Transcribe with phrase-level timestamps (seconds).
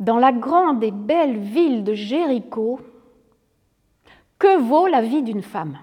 [0.00, 2.80] Dans la grande et belle ville de Jéricho,
[4.38, 5.78] que vaut la vie d'une femme?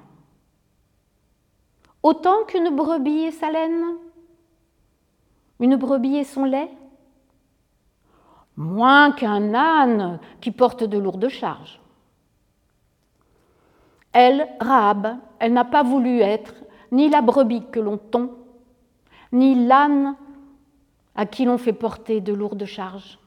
[2.01, 3.85] Autant qu'une brebis et sa laine?
[5.59, 6.71] Une brebis et son lait?
[8.55, 11.79] Moins qu'un âne qui porte de lourdes charges.
[14.13, 16.55] Elle, Rahab, elle n'a pas voulu être
[16.91, 18.31] ni la brebis que l'on tond,
[19.31, 20.15] ni l'âne
[21.13, 23.19] à qui l'on fait porter de lourdes charges.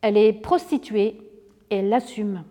[0.00, 1.20] Elle est prostituée
[1.70, 2.44] et elle l'assume.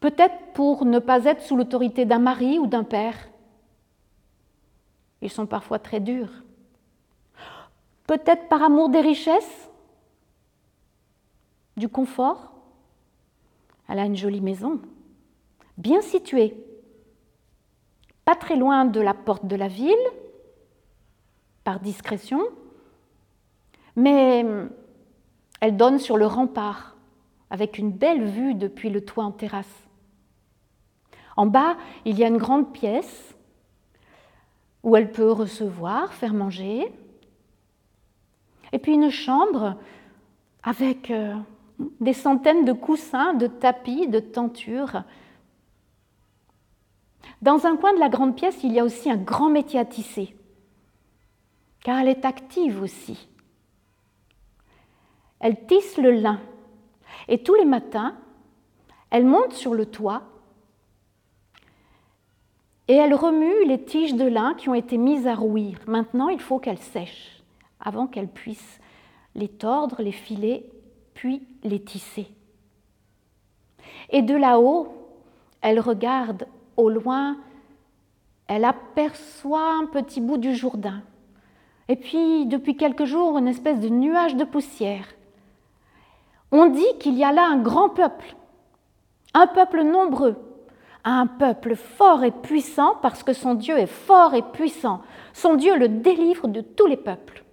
[0.00, 3.16] Peut-être pour ne pas être sous l'autorité d'un mari ou d'un père.
[5.20, 6.32] Ils sont parfois très durs.
[8.06, 9.70] Peut-être par amour des richesses,
[11.76, 12.52] du confort.
[13.88, 14.80] Elle a une jolie maison,
[15.76, 16.56] bien située,
[18.24, 19.94] pas très loin de la porte de la ville,
[21.64, 22.42] par discrétion,
[23.96, 24.44] mais
[25.60, 26.96] elle donne sur le rempart,
[27.50, 29.88] avec une belle vue depuis le toit en terrasse.
[31.36, 33.34] En bas, il y a une grande pièce
[34.82, 36.92] où elle peut recevoir, faire manger,
[38.72, 39.76] et puis une chambre
[40.62, 41.34] avec euh,
[42.00, 45.02] des centaines de coussins, de tapis, de tentures.
[47.42, 49.84] Dans un coin de la grande pièce, il y a aussi un grand métier à
[49.84, 50.34] tisser,
[51.82, 53.29] car elle est active aussi.
[55.40, 56.40] Elle tisse le lin.
[57.28, 58.14] Et tous les matins,
[59.10, 60.22] elle monte sur le toit
[62.90, 65.78] et elle remue les tiges de lin qui ont été mises à rouir.
[65.86, 67.40] Maintenant, il faut qu'elles sèchent
[67.80, 68.80] avant qu'elle puisse
[69.36, 70.68] les tordre, les filer,
[71.14, 72.26] puis les tisser.
[74.10, 74.88] Et de là-haut,
[75.60, 77.36] elle regarde au loin,
[78.48, 81.02] elle aperçoit un petit bout du Jourdain.
[81.88, 85.06] Et puis, depuis quelques jours, une espèce de nuage de poussière.
[86.52, 88.34] On dit qu'il y a là un grand peuple,
[89.34, 90.36] un peuple nombreux,
[91.04, 95.02] un peuple fort et puissant parce que son Dieu est fort et puissant.
[95.32, 97.44] Son Dieu le délivre de tous les peuples.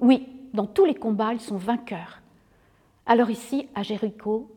[0.00, 2.20] Oui, dans tous les combats, ils sont vainqueurs.
[3.04, 4.50] Alors ici, à Jéricho,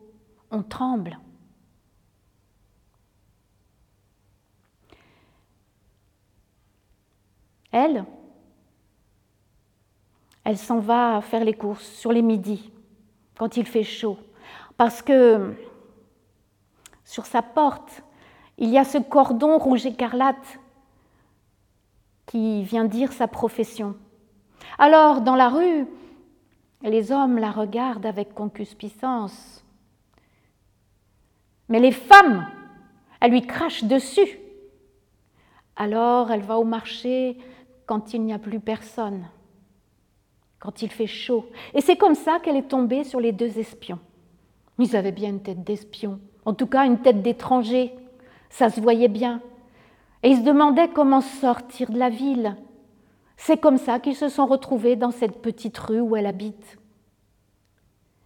[0.50, 1.20] on tremble.
[7.72, 8.06] Elle,
[10.44, 12.72] elle s'en va faire les courses sur les midis
[13.40, 14.20] quand il fait chaud.
[14.78, 15.56] Parce que
[17.06, 18.04] sur sa porte,
[18.58, 20.60] il y a ce cordon rouge écarlate
[22.26, 23.96] qui vient dire sa profession.
[24.78, 25.88] Alors, dans la rue,
[26.84, 29.64] les hommes la regardent avec concupiscence.
[31.70, 32.46] Mais les femmes,
[33.22, 34.38] elles lui crachent dessus.
[35.78, 37.38] Alors, elle va au marché
[37.86, 39.26] quand il n'y a plus personne
[40.60, 41.46] quand il fait chaud.
[41.74, 44.00] Et c'est comme ça qu'elle est tombée sur les deux espions.
[44.78, 47.94] Ils avaient bien une tête d'espion, en tout cas une tête d'étranger.
[48.50, 49.42] Ça se voyait bien.
[50.24, 52.56] Et ils se demandaient comment sortir de la ville.
[53.38, 56.78] C'est comme ça qu'ils se sont retrouvés dans cette petite rue où elle habite.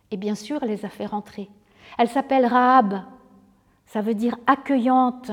[0.10, 1.50] Et bien sûr, elle les a fait rentrer.
[1.98, 3.02] Elle s'appelle Rahab.
[3.86, 5.32] Ça veut dire accueillante.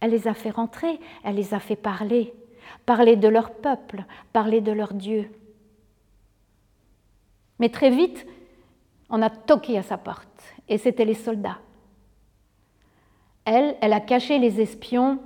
[0.00, 2.34] Elle les a fait rentrer, elle les a fait parler.
[2.84, 5.30] Parler de leur peuple, parler de leur Dieu.
[7.58, 8.26] Mais très vite,
[9.08, 11.58] on a toqué à sa porte, et c'était les soldats.
[13.44, 15.20] Elle, elle a caché les espions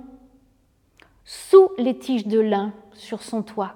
[1.25, 3.75] sous les tiges de lin sur son toit.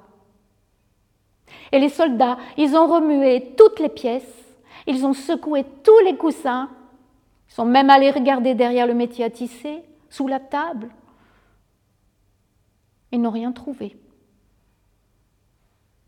[1.71, 4.45] Et les soldats, ils ont remué toutes les pièces,
[4.87, 6.69] ils ont secoué tous les coussins,
[7.49, 10.89] ils sont même allés regarder derrière le métier à tisser, sous la table.
[13.11, 13.97] Ils n'ont rien trouvé.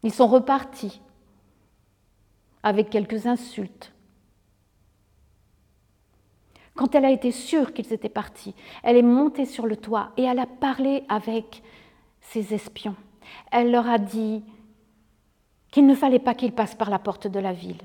[0.04, 1.02] Ils sont repartis
[2.68, 3.94] avec quelques insultes.
[6.76, 10.24] Quand elle a été sûre qu'ils étaient partis, elle est montée sur le toit et
[10.24, 11.64] elle a parlé avec
[12.20, 12.98] ses espions.
[13.54, 14.44] Elle leur a dit
[15.72, 17.80] qu'il ne fallait pas qu'ils passent par la porte de la ville,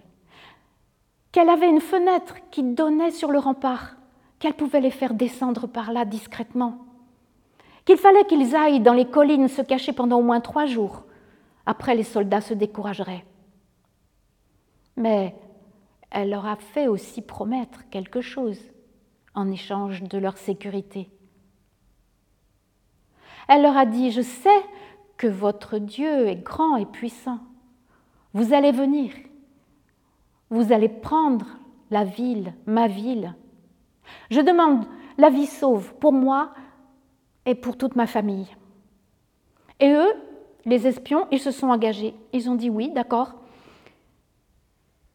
[1.31, 3.95] qu'elle avait une fenêtre qui donnait sur le rempart,
[4.41, 6.79] qu'elle pouvait les faire descendre par là discrètement,
[7.85, 11.05] qu'il fallait qu'ils aillent dans les collines se cacher pendant au moins trois jours.
[11.67, 13.25] Après, les soldats se décourageraient
[14.97, 15.35] mais
[16.11, 18.61] elle leur a fait aussi promettre quelque chose
[19.35, 21.11] en échange de leur sécurité.
[23.49, 24.63] Elle leur a dit, je sais
[25.17, 27.39] que votre Dieu est grand et puissant.
[28.35, 29.13] Vous allez venir.
[30.51, 31.47] Vous allez prendre
[31.91, 33.35] la ville, ma ville.
[34.31, 34.85] Je demande
[35.19, 36.53] la vie sauve pour moi
[37.47, 38.49] et pour toute ma famille.
[39.81, 40.13] Et eux,
[40.65, 42.15] les espions, ils se sont engagés.
[42.33, 43.42] Ils ont dit oui, d'accord,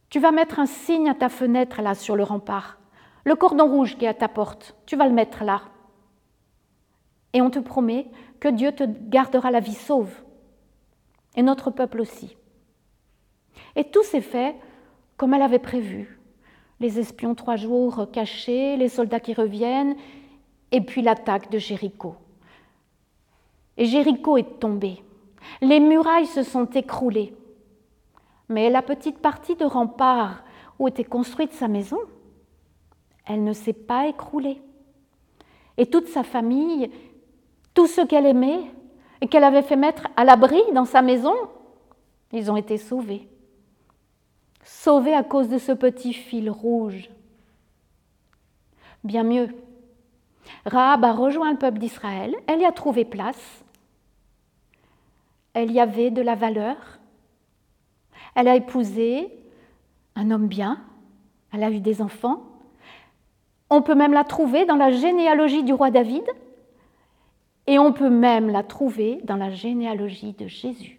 [0.09, 2.79] Tu vas mettre un signe à ta fenêtre là sur le rempart.
[3.25, 5.61] Le cordon rouge qui est à ta porte, tu vas le mettre là.
[7.33, 8.07] Et on te promet
[8.39, 10.13] que Dieu te gardera la vie sauve.
[11.35, 12.37] Et notre peuple aussi.
[13.75, 14.55] Et tout s'est fait
[15.17, 16.19] comme elle avait prévu.
[16.79, 19.95] Les espions trois jours cachés, les soldats qui reviennent,
[20.71, 22.15] et puis l'attaque de Jéricho.
[23.77, 25.03] Et Jéricho est tombé.
[25.61, 27.33] Les murailles se sont écroulées.
[28.49, 30.43] Mais la petite partie de rempart
[30.79, 31.99] où était construite sa maison,
[33.25, 34.61] elle ne s'est pas écroulée.
[35.77, 36.89] Et toute sa famille,
[37.73, 38.63] tous ceux qu'elle aimait
[39.21, 41.35] et qu'elle avait fait mettre à l'abri dans sa maison,
[42.31, 43.27] ils ont été sauvés.
[44.63, 47.09] Sauvés à cause de ce petit fil rouge.
[49.03, 49.49] Bien mieux,
[50.65, 53.63] Rahab a rejoint le peuple d'Israël, elle y a trouvé place,
[55.53, 56.96] elle y avait de la valeur,
[58.37, 59.29] elle a épousé
[60.15, 60.79] un homme bien,
[61.51, 62.43] elle a eu des enfants.
[63.71, 66.23] On peut même la trouver dans la généalogie du roi David
[67.65, 70.96] et on peut même la trouver dans la généalogie de Jésus.